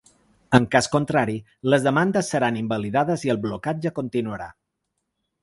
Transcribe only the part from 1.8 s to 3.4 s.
demandes seran invalidades i